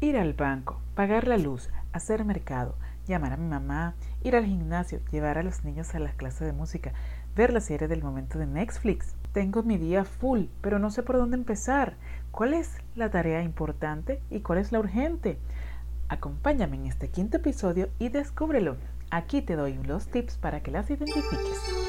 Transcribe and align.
Ir 0.00 0.18
al 0.18 0.34
banco, 0.34 0.80
pagar 0.94 1.26
la 1.26 1.38
luz, 1.38 1.70
hacer 1.92 2.24
mercado, 2.24 2.76
llamar 3.06 3.32
a 3.32 3.36
mi 3.38 3.48
mamá, 3.48 3.94
ir 4.22 4.36
al 4.36 4.44
gimnasio, 4.44 5.00
llevar 5.10 5.38
a 5.38 5.42
los 5.42 5.64
niños 5.64 5.94
a 5.94 5.98
las 5.98 6.14
clases 6.14 6.46
de 6.46 6.52
música, 6.52 6.92
ver 7.34 7.52
la 7.52 7.60
serie 7.60 7.88
del 7.88 8.02
momento 8.02 8.38
de 8.38 8.46
Netflix. 8.46 9.14
Tengo 9.32 9.62
mi 9.62 9.78
día 9.78 10.04
full, 10.04 10.46
pero 10.60 10.78
no 10.78 10.90
sé 10.90 11.02
por 11.02 11.16
dónde 11.16 11.36
empezar. 11.36 11.94
¿Cuál 12.30 12.52
es 12.52 12.76
la 12.94 13.10
tarea 13.10 13.42
importante 13.42 14.20
y 14.30 14.40
cuál 14.40 14.58
es 14.58 14.70
la 14.70 14.80
urgente? 14.80 15.38
Acompáñame 16.08 16.76
en 16.76 16.86
este 16.86 17.08
quinto 17.08 17.38
episodio 17.38 17.88
y 17.98 18.10
descúbrelo. 18.10 18.76
Aquí 19.10 19.40
te 19.40 19.56
doy 19.56 19.78
los 19.82 20.08
tips 20.08 20.36
para 20.36 20.62
que 20.62 20.70
las 20.70 20.90
identifiques. 20.90 21.85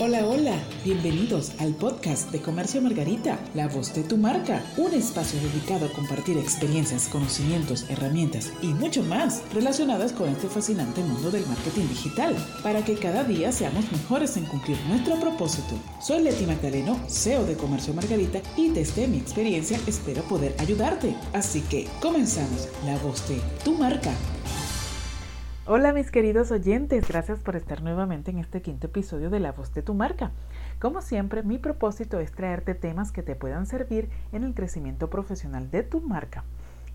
Hola, 0.00 0.24
hola, 0.24 0.54
bienvenidos 0.84 1.50
al 1.58 1.74
podcast 1.74 2.30
de 2.30 2.40
Comercio 2.40 2.80
Margarita, 2.80 3.36
la 3.54 3.66
voz 3.66 3.92
de 3.94 4.04
tu 4.04 4.16
marca, 4.16 4.62
un 4.76 4.94
espacio 4.94 5.40
dedicado 5.40 5.86
a 5.86 5.92
compartir 5.92 6.38
experiencias, 6.38 7.08
conocimientos, 7.08 7.84
herramientas 7.90 8.52
y 8.62 8.68
mucho 8.68 9.02
más 9.02 9.42
relacionadas 9.52 10.12
con 10.12 10.28
este 10.28 10.46
fascinante 10.46 11.02
mundo 11.02 11.32
del 11.32 11.44
marketing 11.48 11.88
digital, 11.88 12.36
para 12.62 12.84
que 12.84 12.94
cada 12.94 13.24
día 13.24 13.50
seamos 13.50 13.90
mejores 13.90 14.36
en 14.36 14.44
cumplir 14.44 14.78
nuestro 14.86 15.18
propósito. 15.18 15.74
Soy 16.00 16.22
Leti 16.22 16.46
Magdaleno, 16.46 16.96
CEO 17.08 17.44
de 17.44 17.56
Comercio 17.56 17.92
Margarita 17.92 18.40
y 18.56 18.68
desde 18.68 19.08
mi 19.08 19.18
experiencia 19.18 19.80
espero 19.88 20.22
poder 20.22 20.54
ayudarte. 20.60 21.16
Así 21.32 21.60
que 21.62 21.88
comenzamos, 22.00 22.68
la 22.86 22.96
voz 22.98 23.28
de 23.28 23.40
tu 23.64 23.72
marca. 23.72 24.12
Hola 25.70 25.92
mis 25.92 26.10
queridos 26.10 26.50
oyentes, 26.50 27.06
gracias 27.06 27.40
por 27.40 27.54
estar 27.54 27.82
nuevamente 27.82 28.30
en 28.30 28.38
este 28.38 28.62
quinto 28.62 28.86
episodio 28.86 29.28
de 29.28 29.38
La 29.38 29.52
voz 29.52 29.74
de 29.74 29.82
tu 29.82 29.92
marca. 29.92 30.30
Como 30.78 31.02
siempre, 31.02 31.42
mi 31.42 31.58
propósito 31.58 32.20
es 32.20 32.32
traerte 32.32 32.74
temas 32.74 33.12
que 33.12 33.22
te 33.22 33.34
puedan 33.34 33.66
servir 33.66 34.08
en 34.32 34.44
el 34.44 34.54
crecimiento 34.54 35.10
profesional 35.10 35.70
de 35.70 35.82
tu 35.82 36.00
marca. 36.00 36.44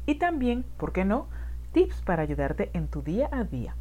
Y 0.07 0.15
también, 0.15 0.65
¿por 0.77 0.91
qué 0.91 1.05
no?, 1.05 1.27
tips 1.71 2.01
para 2.01 2.23
ayudarte 2.23 2.71
en 2.73 2.87
tu 2.87 3.03
día 3.03 3.29
a 3.31 3.43
día. 3.43 3.75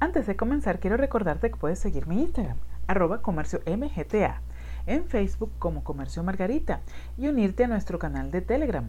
Antes 0.00 0.26
de 0.26 0.34
comenzar, 0.34 0.80
quiero 0.80 0.96
recordarte 0.96 1.50
que 1.52 1.56
puedes 1.56 1.78
seguirme 1.78 2.14
en 2.14 2.22
Instagram, 2.22 2.56
arroba 2.88 3.22
comercio 3.22 3.60
MGTA, 3.64 4.40
en 4.88 5.04
Facebook 5.04 5.52
como 5.60 5.84
Comercio 5.84 6.24
Margarita 6.24 6.80
y 7.16 7.28
unirte 7.28 7.62
a 7.62 7.68
nuestro 7.68 8.00
canal 8.00 8.32
de 8.32 8.40
Telegram. 8.40 8.88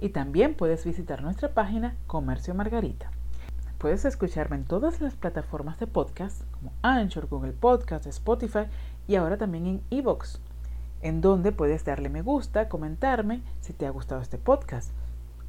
Y 0.00 0.08
también 0.08 0.54
puedes 0.54 0.86
visitar 0.86 1.20
nuestra 1.20 1.52
página 1.52 1.96
Comercio 2.06 2.54
Margarita. 2.54 3.10
Puedes 3.82 4.04
escucharme 4.04 4.54
en 4.54 4.64
todas 4.64 5.00
las 5.00 5.16
plataformas 5.16 5.80
de 5.80 5.88
podcast 5.88 6.44
como 6.52 6.72
Anchor, 6.82 7.26
Google 7.26 7.50
Podcast, 7.50 8.06
Spotify 8.06 8.66
y 9.08 9.16
ahora 9.16 9.36
también 9.36 9.66
en 9.66 9.82
Evox, 9.90 10.38
en 11.00 11.20
donde 11.20 11.50
puedes 11.50 11.84
darle 11.84 12.08
me 12.08 12.22
gusta, 12.22 12.68
comentarme 12.68 13.42
si 13.60 13.72
te 13.72 13.84
ha 13.84 13.90
gustado 13.90 14.20
este 14.20 14.38
podcast 14.38 14.92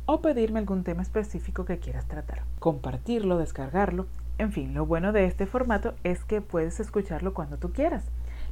o 0.07 0.21
pedirme 0.21 0.57
algún 0.57 0.83
tema 0.83 1.03
específico 1.03 1.63
que 1.65 1.77
quieras 1.77 2.07
tratar, 2.07 2.41
compartirlo, 2.57 3.37
descargarlo. 3.37 4.07
En 4.39 4.51
fin, 4.51 4.73
lo 4.73 4.87
bueno 4.87 5.11
de 5.11 5.25
este 5.25 5.45
formato 5.45 5.93
es 6.03 6.25
que 6.25 6.41
puedes 6.41 6.79
escucharlo 6.79 7.35
cuando 7.35 7.57
tú 7.57 7.71
quieras. 7.71 8.03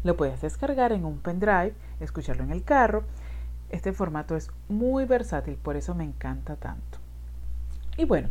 Lo 0.04 0.16
puedes 0.16 0.42
descargar 0.42 0.92
en 0.92 1.06
un 1.06 1.18
pendrive, 1.18 1.74
escucharlo 2.00 2.44
en 2.44 2.52
el 2.52 2.64
carro. 2.64 3.04
Este 3.72 3.94
formato 3.94 4.36
es 4.36 4.52
muy 4.70 5.06
versátil, 5.06 5.56
por 5.56 5.76
eso 5.76 5.96
me 5.96 6.04
encanta 6.04 6.56
tanto. 6.56 7.00
Y 7.98 8.06
bueno, 8.06 8.30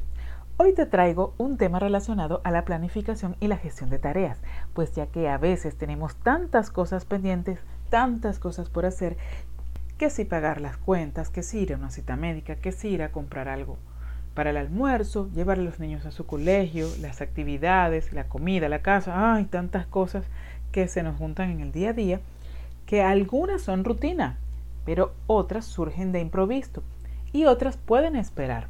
Hoy 0.62 0.74
te 0.74 0.84
traigo 0.84 1.32
un 1.38 1.56
tema 1.56 1.78
relacionado 1.78 2.42
a 2.44 2.50
la 2.50 2.66
planificación 2.66 3.34
y 3.40 3.48
la 3.48 3.56
gestión 3.56 3.88
de 3.88 3.98
tareas, 3.98 4.42
pues 4.74 4.94
ya 4.94 5.06
que 5.06 5.26
a 5.26 5.38
veces 5.38 5.74
tenemos 5.74 6.16
tantas 6.16 6.70
cosas 6.70 7.06
pendientes, 7.06 7.60
tantas 7.88 8.38
cosas 8.38 8.68
por 8.68 8.84
hacer, 8.84 9.16
que 9.96 10.10
si 10.10 10.26
pagar 10.26 10.60
las 10.60 10.76
cuentas, 10.76 11.30
que 11.30 11.42
si 11.42 11.60
ir 11.60 11.72
a 11.72 11.78
una 11.78 11.90
cita 11.90 12.14
médica, 12.14 12.56
que 12.56 12.72
si 12.72 12.88
ir 12.88 13.02
a 13.02 13.10
comprar 13.10 13.48
algo 13.48 13.78
para 14.34 14.50
el 14.50 14.58
almuerzo, 14.58 15.30
llevar 15.34 15.58
a 15.58 15.62
los 15.62 15.80
niños 15.80 16.04
a 16.04 16.10
su 16.10 16.26
colegio, 16.26 16.88
las 17.00 17.22
actividades, 17.22 18.12
la 18.12 18.24
comida, 18.24 18.68
la 18.68 18.82
casa, 18.82 19.32
hay 19.32 19.46
tantas 19.46 19.86
cosas 19.86 20.26
que 20.72 20.88
se 20.88 21.02
nos 21.02 21.16
juntan 21.16 21.52
en 21.52 21.60
el 21.60 21.72
día 21.72 21.88
a 21.88 21.94
día, 21.94 22.20
que 22.84 23.00
algunas 23.00 23.62
son 23.62 23.82
rutina, 23.82 24.36
pero 24.84 25.14
otras 25.26 25.64
surgen 25.64 26.12
de 26.12 26.20
improviso 26.20 26.82
y 27.32 27.46
otras 27.46 27.78
pueden 27.78 28.14
esperar. 28.14 28.68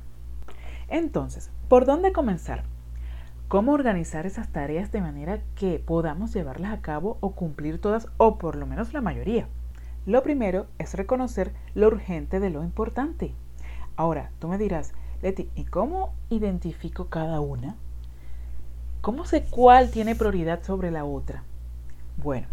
Entonces, 0.91 1.51
¿por 1.69 1.87
dónde 1.87 2.13
comenzar? 2.13 2.65
¿Cómo 3.47 3.73
organizar 3.73 4.27
esas 4.27 4.49
tareas 4.49 4.91
de 4.91 5.01
manera 5.01 5.41
que 5.55 5.79
podamos 5.79 6.35
llevarlas 6.35 6.73
a 6.73 6.83
cabo 6.83 7.17
o 7.21 7.31
cumplir 7.31 7.81
todas 7.81 8.09
o 8.17 8.39
por 8.39 8.57
lo 8.57 8.67
menos 8.67 8.93
la 8.93 9.01
mayoría? 9.01 9.47
Lo 10.05 10.23
primero 10.25 10.67
es 10.79 10.95
reconocer 10.95 11.53
lo 11.75 11.87
urgente 11.87 12.41
de 12.41 12.51
lo 12.51 12.65
importante. 12.65 13.33
Ahora, 13.95 14.31
tú 14.41 14.49
me 14.49 14.59
dirás, 14.59 14.93
Leti, 15.23 15.49
¿y 15.55 15.65
cómo 15.65 16.13
identifico 16.29 17.07
cada 17.07 17.41
una? 17.41 17.77
¿Cómo 19.01 19.25
sé 19.25 19.45
cuál 19.45 19.91
tiene 19.91 20.17
prioridad 20.17 20.63
sobre 20.65 20.91
la 20.91 21.05
otra? 21.05 21.45
Bueno, 22.17 22.49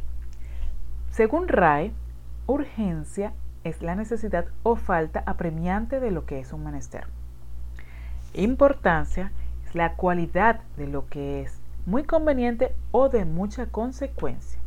según 1.09 1.47
RAE, 1.47 1.91
urgencia 2.45 3.33
es 3.63 3.81
la 3.81 3.95
necesidad 3.95 4.45
o 4.61 4.75
falta 4.75 5.23
apremiante 5.25 5.99
de 5.99 6.11
lo 6.11 6.25
que 6.25 6.39
es 6.39 6.53
un 6.53 6.63
menester. 6.63 7.07
Importancia 8.37 9.31
es 9.65 9.73
la 9.73 9.93
cualidad 9.95 10.61
de 10.77 10.85
lo 10.85 11.07
que 11.07 11.41
es 11.41 11.59
muy 11.87 12.03
conveniente 12.03 12.71
o 12.91 13.09
de 13.09 13.25
mucha 13.25 13.65
consecuencia. 13.65 14.59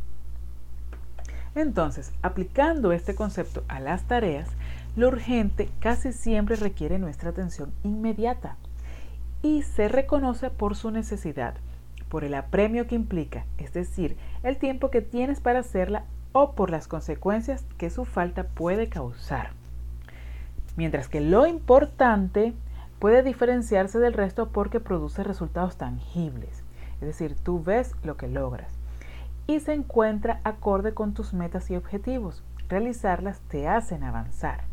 Entonces, 1.55 2.11
aplicando 2.21 2.91
este 2.91 3.15
concepto 3.15 3.63
a 3.69 3.79
las 3.79 4.03
tareas, 4.03 4.49
lo 4.97 5.07
urgente 5.07 5.69
casi 5.79 6.11
siempre 6.11 6.57
requiere 6.57 6.99
nuestra 6.99 7.29
atención 7.29 7.71
inmediata 7.83 8.57
y 9.41 9.61
se 9.61 9.87
reconoce 9.87 10.49
por 10.49 10.75
su 10.75 10.91
necesidad, 10.91 11.55
por 12.09 12.25
el 12.25 12.33
apremio 12.33 12.87
que 12.87 12.95
implica, 12.95 13.45
es 13.57 13.71
decir, 13.71 14.17
el 14.43 14.57
tiempo 14.57 14.91
que 14.91 15.01
tienes 15.01 15.39
para 15.39 15.59
hacerla 15.59 16.03
o 16.33 16.55
por 16.55 16.71
las 16.71 16.89
consecuencias 16.89 17.63
que 17.77 17.89
su 17.89 18.03
falta 18.03 18.43
puede 18.43 18.89
causar. 18.89 19.51
Mientras 20.75 21.07
que 21.07 21.21
lo 21.21 21.47
importante 21.47 22.53
puede 23.01 23.23
diferenciarse 23.23 23.97
del 23.97 24.13
resto 24.13 24.49
porque 24.49 24.79
produce 24.79 25.23
resultados 25.23 25.75
tangibles, 25.75 26.63
es 27.01 27.07
decir, 27.07 27.35
tú 27.35 27.63
ves 27.63 27.95
lo 28.03 28.15
que 28.15 28.27
logras 28.27 28.77
y 29.47 29.59
se 29.59 29.73
encuentra 29.73 30.39
acorde 30.43 30.93
con 30.93 31.15
tus 31.15 31.33
metas 31.33 31.71
y 31.71 31.75
objetivos. 31.75 32.43
Realizarlas 32.69 33.39
te 33.49 33.67
hacen 33.67 34.03
avanzar. 34.03 34.65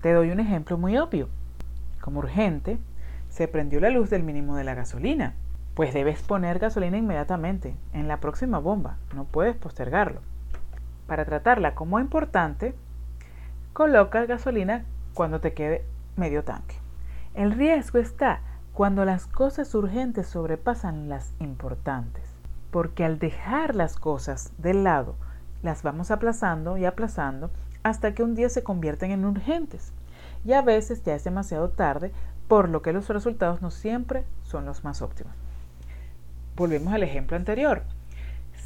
Te 0.00 0.14
doy 0.14 0.30
un 0.30 0.40
ejemplo 0.40 0.78
muy 0.78 0.96
obvio. 0.96 1.28
Como 2.00 2.20
urgente, 2.20 2.78
se 3.28 3.46
prendió 3.46 3.78
la 3.78 3.90
luz 3.90 4.08
del 4.08 4.22
mínimo 4.22 4.56
de 4.56 4.64
la 4.64 4.74
gasolina. 4.74 5.34
Pues 5.74 5.92
debes 5.92 6.22
poner 6.22 6.58
gasolina 6.58 6.96
inmediatamente, 6.96 7.76
en 7.92 8.08
la 8.08 8.20
próxima 8.20 8.58
bomba, 8.58 8.96
no 9.14 9.24
puedes 9.24 9.54
postergarlo. 9.54 10.22
Para 11.06 11.26
tratarla 11.26 11.74
como 11.74 12.00
importante, 12.00 12.74
coloca 13.74 14.24
gasolina 14.24 14.86
cuando 15.12 15.42
te 15.42 15.52
quede 15.52 15.84
medio 16.16 16.42
tanque. 16.42 16.85
El 17.36 17.52
riesgo 17.52 17.98
está 17.98 18.40
cuando 18.72 19.04
las 19.04 19.26
cosas 19.26 19.74
urgentes 19.74 20.26
sobrepasan 20.26 21.10
las 21.10 21.34
importantes, 21.38 22.24
porque 22.70 23.04
al 23.04 23.18
dejar 23.18 23.74
las 23.74 23.98
cosas 23.98 24.52
de 24.56 24.72
lado, 24.72 25.16
las 25.62 25.82
vamos 25.82 26.10
aplazando 26.10 26.78
y 26.78 26.86
aplazando 26.86 27.50
hasta 27.82 28.14
que 28.14 28.22
un 28.22 28.34
día 28.34 28.48
se 28.48 28.62
convierten 28.62 29.10
en 29.10 29.26
urgentes. 29.26 29.92
Y 30.46 30.54
a 30.54 30.62
veces 30.62 31.04
ya 31.04 31.14
es 31.14 31.24
demasiado 31.24 31.68
tarde, 31.68 32.10
por 32.48 32.70
lo 32.70 32.80
que 32.80 32.94
los 32.94 33.10
resultados 33.10 33.60
no 33.60 33.70
siempre 33.70 34.24
son 34.42 34.64
los 34.64 34.82
más 34.82 35.02
óptimos. 35.02 35.34
Volvemos 36.56 36.94
al 36.94 37.02
ejemplo 37.02 37.36
anterior. 37.36 37.82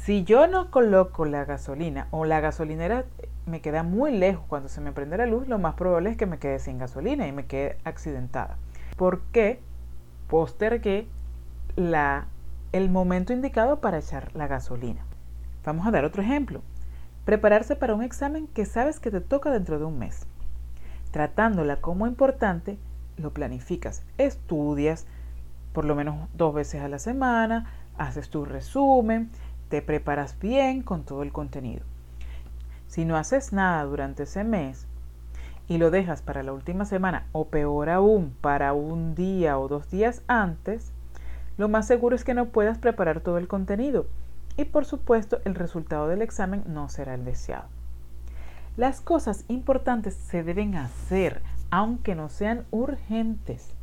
Si 0.05 0.23
yo 0.23 0.47
no 0.47 0.71
coloco 0.71 1.25
la 1.25 1.43
gasolina 1.43 2.07
o 2.11 2.23
la 2.23 2.39
gasolinera 2.39 3.03
me 3.45 3.61
queda 3.61 3.83
muy 3.83 4.17
lejos 4.17 4.45
cuando 4.47 4.69
se 4.69 4.81
me 4.81 4.91
prende 4.91 5.17
la 5.17 5.25
luz, 5.25 5.47
lo 5.47 5.59
más 5.59 5.75
probable 5.75 6.11
es 6.11 6.17
que 6.17 6.25
me 6.25 6.39
quede 6.39 6.59
sin 6.59 6.77
gasolina 6.77 7.27
y 7.27 7.31
me 7.31 7.45
quede 7.45 7.77
accidentada. 7.83 8.57
Porque 8.97 9.59
postergué 10.27 11.07
la, 11.75 12.27
el 12.71 12.89
momento 12.89 13.33
indicado 13.33 13.81
para 13.81 13.99
echar 13.99 14.35
la 14.35 14.47
gasolina. 14.47 15.03
Vamos 15.65 15.85
a 15.87 15.91
dar 15.91 16.05
otro 16.05 16.21
ejemplo. 16.21 16.61
Prepararse 17.25 17.75
para 17.75 17.93
un 17.93 18.03
examen 18.03 18.47
que 18.47 18.65
sabes 18.65 18.99
que 18.99 19.11
te 19.11 19.21
toca 19.21 19.51
dentro 19.51 19.79
de 19.79 19.85
un 19.85 19.99
mes. 19.99 20.25
Tratándola 21.11 21.81
como 21.81 22.07
importante, 22.07 22.77
lo 23.17 23.31
planificas, 23.31 24.03
estudias 24.17 25.05
por 25.73 25.85
lo 25.85 25.95
menos 25.95 26.29
dos 26.33 26.53
veces 26.53 26.81
a 26.81 26.89
la 26.89 26.99
semana, 26.99 27.65
haces 27.97 28.29
tu 28.29 28.45
resumen, 28.45 29.29
te 29.69 29.81
preparas 29.81 30.37
bien 30.39 30.81
con 30.81 31.03
todo 31.03 31.23
el 31.23 31.31
contenido. 31.31 31.85
Si 32.87 33.05
no 33.05 33.15
haces 33.15 33.53
nada 33.53 33.83
durante 33.85 34.23
ese 34.23 34.43
mes 34.43 34.87
y 35.71 35.77
lo 35.77 35.89
dejas 35.89 36.21
para 36.21 36.43
la 36.43 36.51
última 36.51 36.83
semana 36.83 37.27
o 37.31 37.45
peor 37.47 37.89
aún 37.89 38.35
para 38.41 38.73
un 38.73 39.15
día 39.15 39.57
o 39.57 39.69
dos 39.69 39.89
días 39.89 40.21
antes, 40.27 40.91
lo 41.57 41.69
más 41.69 41.87
seguro 41.87 42.13
es 42.13 42.25
que 42.25 42.33
no 42.33 42.47
puedas 42.47 42.77
preparar 42.77 43.21
todo 43.21 43.37
el 43.37 43.47
contenido 43.47 44.05
y 44.57 44.65
por 44.65 44.83
supuesto 44.83 45.39
el 45.45 45.55
resultado 45.55 46.09
del 46.09 46.21
examen 46.21 46.65
no 46.67 46.89
será 46.89 47.13
el 47.13 47.23
deseado. 47.23 47.69
Las 48.75 48.99
cosas 48.99 49.45
importantes 49.47 50.13
se 50.13 50.43
deben 50.43 50.75
hacer, 50.75 51.41
aunque 51.69 52.15
no 52.15 52.27
sean 52.27 52.65
urgentes. 52.71 53.73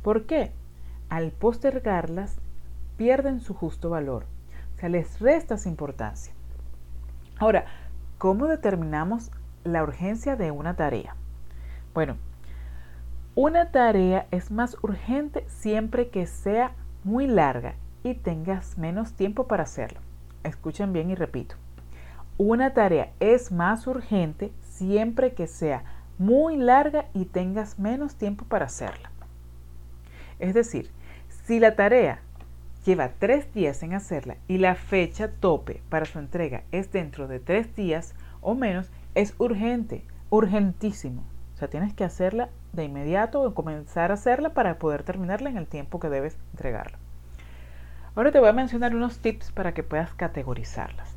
¿Por 0.00 0.26
qué? 0.26 0.52
Al 1.08 1.32
postergarlas, 1.32 2.36
pierden 2.96 3.40
su 3.40 3.52
justo 3.52 3.90
valor. 3.90 4.26
O 4.76 4.78
sea, 4.78 4.88
les 4.90 5.18
restas 5.18 5.66
importancia. 5.66 6.32
Ahora, 7.40 7.64
¿cómo 8.18 8.46
determinamos 8.46 9.32
la 9.64 9.82
urgencia 9.82 10.36
de 10.36 10.50
una 10.50 10.76
tarea? 10.76 11.16
Bueno, 11.92 12.16
una 13.34 13.70
tarea 13.70 14.26
es 14.30 14.50
más 14.50 14.76
urgente 14.82 15.44
siempre 15.48 16.08
que 16.08 16.26
sea 16.26 16.72
muy 17.02 17.26
larga 17.26 17.74
y 18.02 18.14
tengas 18.14 18.78
menos 18.78 19.14
tiempo 19.14 19.48
para 19.48 19.64
hacerlo. 19.64 20.00
Escuchen 20.44 20.92
bien 20.92 21.10
y 21.10 21.14
repito. 21.14 21.56
Una 22.36 22.74
tarea 22.74 23.12
es 23.20 23.50
más 23.50 23.86
urgente 23.86 24.52
siempre 24.60 25.34
que 25.34 25.46
sea 25.46 25.84
muy 26.18 26.56
larga 26.56 27.06
y 27.14 27.24
tengas 27.24 27.78
menos 27.78 28.16
tiempo 28.16 28.44
para 28.44 28.66
hacerla. 28.66 29.10
Es 30.38 30.54
decir, 30.54 30.90
si 31.44 31.58
la 31.58 31.76
tarea 31.76 32.20
lleva 32.84 33.10
tres 33.18 33.52
días 33.54 33.82
en 33.82 33.94
hacerla 33.94 34.36
y 34.46 34.58
la 34.58 34.74
fecha 34.74 35.28
tope 35.28 35.82
para 35.88 36.04
su 36.04 36.18
entrega 36.18 36.64
es 36.70 36.92
dentro 36.92 37.28
de 37.28 37.40
tres 37.40 37.74
días 37.74 38.14
o 38.44 38.54
menos, 38.54 38.90
es 39.14 39.34
urgente, 39.38 40.04
urgentísimo. 40.30 41.24
O 41.54 41.56
sea, 41.56 41.68
tienes 41.68 41.94
que 41.94 42.04
hacerla 42.04 42.50
de 42.72 42.84
inmediato 42.84 43.40
o 43.40 43.54
comenzar 43.54 44.10
a 44.10 44.14
hacerla 44.14 44.50
para 44.50 44.78
poder 44.78 45.02
terminarla 45.02 45.50
en 45.50 45.56
el 45.56 45.66
tiempo 45.66 45.98
que 46.00 46.08
debes 46.08 46.36
entregarla. 46.52 46.98
Ahora 48.14 48.30
te 48.30 48.38
voy 48.38 48.48
a 48.48 48.52
mencionar 48.52 48.94
unos 48.94 49.18
tips 49.18 49.50
para 49.50 49.74
que 49.74 49.82
puedas 49.82 50.14
categorizarlas. 50.14 51.16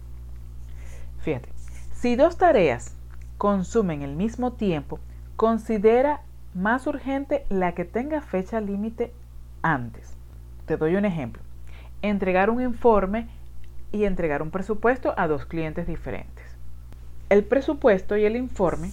Fíjate, 1.20 1.50
si 1.94 2.16
dos 2.16 2.38
tareas 2.38 2.96
consumen 3.38 4.02
el 4.02 4.16
mismo 4.16 4.54
tiempo, 4.54 5.00
considera 5.36 6.22
más 6.54 6.88
urgente 6.88 7.46
la 7.50 7.74
que 7.74 7.86
tenga 7.86 8.22
fecha 8.22 8.62
límite 8.62 9.14
antes. 9.62 10.16
Te 10.66 10.78
doy 10.78 10.96
un 10.96 11.06
ejemplo. 11.06 11.44
Entregar 12.02 12.50
un 12.50 12.62
informe 12.62 13.28
y 13.92 14.06
entregar 14.06 14.42
un 14.42 14.52
presupuesto 14.52 15.14
a 15.18 15.28
dos 15.28 15.46
clientes 15.46 15.88
diferentes. 15.88 16.47
El 17.30 17.44
presupuesto 17.44 18.16
y 18.16 18.24
el 18.24 18.38
informe 18.38 18.92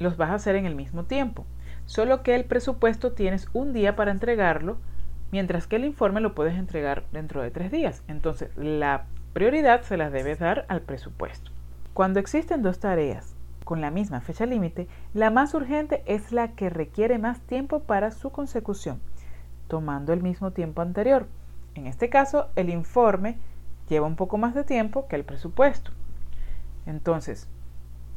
los 0.00 0.16
vas 0.16 0.30
a 0.30 0.34
hacer 0.34 0.56
en 0.56 0.66
el 0.66 0.74
mismo 0.74 1.04
tiempo, 1.04 1.46
solo 1.86 2.24
que 2.24 2.34
el 2.34 2.44
presupuesto 2.44 3.12
tienes 3.12 3.46
un 3.52 3.72
día 3.72 3.94
para 3.94 4.10
entregarlo, 4.10 4.78
mientras 5.30 5.68
que 5.68 5.76
el 5.76 5.84
informe 5.84 6.20
lo 6.20 6.34
puedes 6.34 6.58
entregar 6.58 7.04
dentro 7.12 7.40
de 7.40 7.52
tres 7.52 7.70
días. 7.70 8.02
Entonces, 8.08 8.50
la 8.56 9.04
prioridad 9.32 9.82
se 9.82 9.96
las 9.96 10.10
debes 10.10 10.40
dar 10.40 10.66
al 10.68 10.80
presupuesto. 10.80 11.52
Cuando 11.94 12.18
existen 12.18 12.62
dos 12.62 12.80
tareas 12.80 13.36
con 13.64 13.80
la 13.80 13.92
misma 13.92 14.20
fecha 14.20 14.44
límite, 14.44 14.88
la 15.14 15.30
más 15.30 15.54
urgente 15.54 16.02
es 16.06 16.32
la 16.32 16.56
que 16.56 16.68
requiere 16.68 17.18
más 17.18 17.38
tiempo 17.42 17.84
para 17.84 18.10
su 18.10 18.30
consecución, 18.30 19.00
tomando 19.68 20.12
el 20.12 20.20
mismo 20.20 20.50
tiempo 20.50 20.82
anterior. 20.82 21.28
En 21.76 21.86
este 21.86 22.08
caso, 22.10 22.48
el 22.56 22.70
informe 22.70 23.38
lleva 23.88 24.08
un 24.08 24.16
poco 24.16 24.36
más 24.36 24.52
de 24.52 24.64
tiempo 24.64 25.06
que 25.06 25.14
el 25.14 25.24
presupuesto. 25.24 25.92
Entonces, 26.86 27.48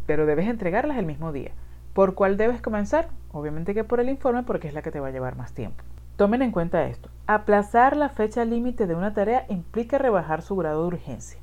pero 0.06 0.26
debes 0.26 0.48
entregarlas 0.48 0.98
el 0.98 1.06
mismo 1.06 1.32
día. 1.32 1.52
¿Por 1.94 2.14
cuál 2.14 2.38
debes 2.38 2.62
comenzar? 2.62 3.10
Obviamente 3.32 3.74
que 3.74 3.84
por 3.84 4.00
el 4.00 4.10
informe 4.10 4.44
porque 4.44 4.68
es 4.68 4.74
la 4.74 4.82
que 4.82 4.92
te 4.92 5.00
va 5.00 5.08
a 5.08 5.12
llevar 5.12 5.36
más 5.36 5.54
tiempo. 5.54 5.84
Tomen 6.18 6.42
en 6.42 6.52
cuenta 6.52 6.88
esto. 6.88 7.10
Aplazar 7.28 7.98
la 7.98 8.10
fecha 8.10 8.46
límite 8.46 8.88
de 8.88 8.96
una 8.96 9.14
tarea 9.14 9.46
implica 9.50 9.98
rebajar 9.98 10.42
su 10.42 10.56
grado 10.56 10.82
de 10.82 10.88
urgencia. 10.88 11.40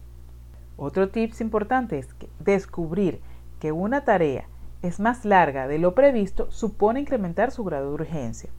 Otro 0.77 1.11
tips 1.11 1.41
importante 1.41 1.99
es 1.99 2.13
que 2.15 2.29
descubrir 2.39 3.21
que 3.61 3.73
una 3.73 4.05
tarea 4.05 4.47
es 4.83 4.99
más 4.99 5.25
larga 5.25 5.69
de 5.69 5.79
lo 5.79 5.95
previsto 5.95 6.51
supone 6.51 7.01
incrementar 7.01 7.51
su 7.51 7.65
grado 7.65 7.89
de 7.89 7.95
urgencia. 7.95 8.51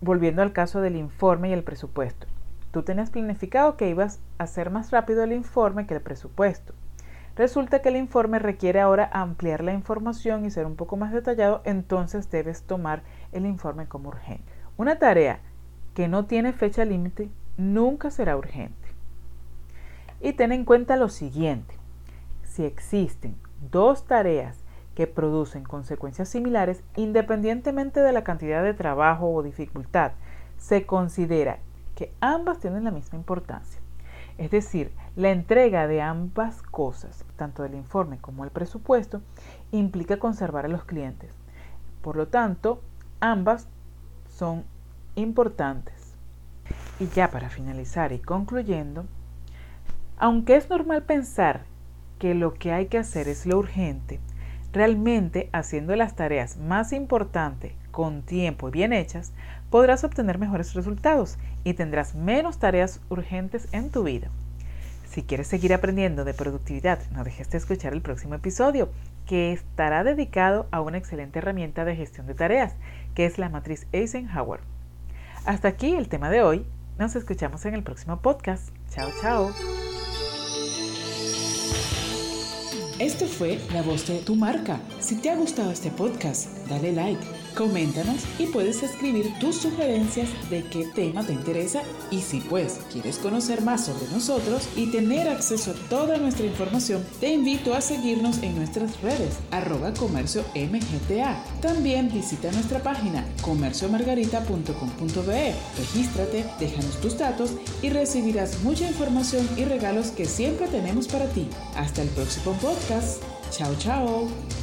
Volviendo 0.00 0.42
al 0.42 0.52
caso 0.52 0.80
del 0.80 0.96
informe 0.96 1.50
y 1.50 1.52
el 1.52 1.62
presupuesto. 1.62 2.26
Tú 2.72 2.82
tenías 2.82 3.10
planificado 3.10 3.76
que 3.76 3.88
ibas 3.88 4.20
a 4.38 4.44
hacer 4.44 4.70
más 4.70 4.90
rápido 4.90 5.22
el 5.22 5.32
informe 5.32 5.86
que 5.86 5.94
el 5.94 6.00
presupuesto. 6.00 6.74
Resulta 7.34 7.80
que 7.80 7.88
el 7.88 7.96
informe 7.96 8.38
requiere 8.38 8.80
ahora 8.80 9.08
ampliar 9.12 9.64
la 9.64 9.72
información 9.72 10.44
y 10.44 10.50
ser 10.50 10.66
un 10.66 10.76
poco 10.76 10.96
más 10.96 11.12
detallado, 11.12 11.62
entonces 11.64 12.30
debes 12.30 12.62
tomar 12.64 13.02
el 13.32 13.46
informe 13.46 13.86
como 13.86 14.10
urgente. 14.10 14.52
Una 14.76 14.98
tarea 14.98 15.40
que 15.94 16.08
no 16.08 16.26
tiene 16.26 16.52
fecha 16.52 16.84
límite 16.84 17.30
nunca 17.56 18.10
será 18.10 18.36
urgente. 18.36 18.88
Y 20.20 20.34
ten 20.34 20.52
en 20.52 20.64
cuenta 20.64 20.96
lo 20.96 21.08
siguiente, 21.08 21.74
si 22.44 22.64
existen 22.64 23.36
dos 23.70 24.04
tareas 24.04 24.58
que 24.94 25.06
producen 25.06 25.64
consecuencias 25.64 26.28
similares, 26.28 26.82
independientemente 26.96 28.00
de 28.00 28.12
la 28.12 28.24
cantidad 28.24 28.62
de 28.62 28.74
trabajo 28.74 29.32
o 29.32 29.42
dificultad, 29.42 30.12
se 30.58 30.84
considera 30.84 31.58
que 31.94 32.12
ambas 32.20 32.58
tienen 32.58 32.84
la 32.84 32.90
misma 32.90 33.18
importancia. 33.18 33.80
Es 34.38 34.50
decir, 34.50 34.92
la 35.16 35.30
entrega 35.30 35.86
de 35.86 36.00
ambas 36.00 36.62
cosas, 36.62 37.24
tanto 37.36 37.62
del 37.62 37.74
informe 37.74 38.18
como 38.18 38.44
el 38.44 38.50
presupuesto, 38.50 39.22
implica 39.70 40.18
conservar 40.18 40.64
a 40.64 40.68
los 40.68 40.84
clientes. 40.84 41.30
Por 42.00 42.16
lo 42.16 42.28
tanto, 42.28 42.80
ambas 43.20 43.68
son 44.28 44.64
importantes. 45.14 46.14
Y 46.98 47.08
ya 47.08 47.30
para 47.30 47.50
finalizar 47.50 48.12
y 48.12 48.18
concluyendo, 48.18 49.04
aunque 50.16 50.56
es 50.56 50.70
normal 50.70 51.02
pensar 51.02 51.64
que 52.18 52.34
lo 52.34 52.54
que 52.54 52.72
hay 52.72 52.86
que 52.86 52.98
hacer 52.98 53.28
es 53.28 53.46
lo 53.46 53.58
urgente, 53.58 54.20
realmente 54.72 55.50
haciendo 55.52 55.94
las 55.96 56.14
tareas 56.14 56.56
más 56.56 56.92
importantes 56.92 57.72
con 57.92 58.22
tiempo 58.22 58.68
y 58.68 58.72
bien 58.72 58.92
hechas, 58.92 59.32
podrás 59.70 60.02
obtener 60.02 60.38
mejores 60.38 60.74
resultados 60.74 61.38
y 61.62 61.74
tendrás 61.74 62.16
menos 62.16 62.58
tareas 62.58 63.00
urgentes 63.08 63.68
en 63.70 63.90
tu 63.90 64.02
vida. 64.02 64.28
Si 65.08 65.22
quieres 65.22 65.46
seguir 65.46 65.74
aprendiendo 65.74 66.24
de 66.24 66.34
productividad, 66.34 66.98
no 67.12 67.22
dejes 67.22 67.50
de 67.50 67.58
escuchar 67.58 67.92
el 67.92 68.00
próximo 68.00 68.34
episodio, 68.34 68.88
que 69.26 69.52
estará 69.52 70.04
dedicado 70.04 70.66
a 70.70 70.80
una 70.80 70.98
excelente 70.98 71.38
herramienta 71.38 71.84
de 71.84 71.94
gestión 71.94 72.26
de 72.26 72.34
tareas, 72.34 72.74
que 73.14 73.26
es 73.26 73.38
la 73.38 73.50
matriz 73.50 73.86
Eisenhower. 73.92 74.60
Hasta 75.44 75.68
aquí 75.68 75.94
el 75.94 76.08
tema 76.08 76.30
de 76.30 76.42
hoy. 76.42 76.66
Nos 76.98 77.14
escuchamos 77.14 77.64
en 77.66 77.74
el 77.74 77.82
próximo 77.82 78.20
podcast. 78.20 78.70
Chao, 78.90 79.10
chao. 79.20 79.50
Esto 82.98 83.26
fue 83.26 83.58
La 83.72 83.82
Voz 83.82 84.06
de 84.06 84.18
tu 84.20 84.36
Marca. 84.36 84.80
Si 85.00 85.20
te 85.20 85.30
ha 85.30 85.36
gustado 85.36 85.72
este 85.72 85.90
podcast, 85.90 86.48
dale 86.68 86.92
like 86.92 87.41
Coméntanos 87.56 88.22
y 88.38 88.46
puedes 88.46 88.82
escribir 88.82 89.38
tus 89.38 89.56
sugerencias 89.56 90.28
de 90.48 90.64
qué 90.64 90.86
tema 90.86 91.24
te 91.24 91.32
interesa 91.32 91.82
y 92.10 92.20
si 92.20 92.40
pues 92.40 92.80
quieres 92.90 93.18
conocer 93.18 93.62
más 93.62 93.86
sobre 93.86 94.06
nosotros 94.12 94.68
y 94.74 94.86
tener 94.86 95.28
acceso 95.28 95.72
a 95.72 95.88
toda 95.88 96.16
nuestra 96.16 96.46
información, 96.46 97.04
te 97.20 97.32
invito 97.32 97.74
a 97.74 97.80
seguirnos 97.80 98.42
en 98.42 98.56
nuestras 98.56 99.00
redes 99.02 99.38
arroba 99.50 99.92
comercio 99.92 100.44
mgta. 100.54 101.44
También 101.60 102.10
visita 102.10 102.50
nuestra 102.52 102.82
página 102.82 103.26
comerciomargarita.com.be. 103.42 105.54
Regístrate, 105.78 106.46
déjanos 106.58 107.00
tus 107.00 107.18
datos 107.18 107.52
y 107.82 107.90
recibirás 107.90 108.62
mucha 108.62 108.88
información 108.88 109.46
y 109.56 109.64
regalos 109.64 110.10
que 110.10 110.24
siempre 110.24 110.66
tenemos 110.68 111.08
para 111.08 111.26
ti. 111.26 111.48
Hasta 111.76 112.02
el 112.02 112.08
próximo 112.08 112.52
podcast. 112.54 113.22
Chao, 113.50 113.74
chao. 113.78 114.61